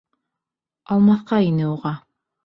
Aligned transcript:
Алмаҫҡа 0.95 1.39
ине 1.49 1.67
уға! 1.73 1.93